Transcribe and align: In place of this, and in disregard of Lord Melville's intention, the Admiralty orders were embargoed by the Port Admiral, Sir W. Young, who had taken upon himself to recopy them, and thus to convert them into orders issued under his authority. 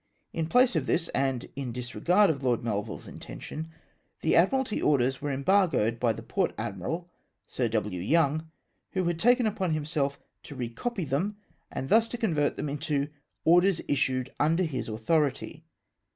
In 0.33 0.47
place 0.47 0.75
of 0.75 0.87
this, 0.87 1.09
and 1.09 1.47
in 1.55 1.71
disregard 1.71 2.31
of 2.31 2.43
Lord 2.43 2.63
Melville's 2.63 3.07
intention, 3.07 3.69
the 4.21 4.35
Admiralty 4.35 4.81
orders 4.81 5.21
were 5.21 5.29
embargoed 5.29 5.99
by 5.99 6.11
the 6.11 6.23
Port 6.23 6.55
Admiral, 6.57 7.07
Sir 7.45 7.67
W. 7.67 8.01
Young, 8.01 8.49
who 8.93 9.03
had 9.03 9.19
taken 9.19 9.45
upon 9.45 9.75
himself 9.75 10.19
to 10.41 10.55
recopy 10.55 11.07
them, 11.07 11.37
and 11.71 11.89
thus 11.89 12.07
to 12.09 12.17
convert 12.17 12.57
them 12.57 12.67
into 12.67 13.09
orders 13.45 13.79
issued 13.87 14.31
under 14.39 14.63
his 14.63 14.89
authority. 14.89 15.65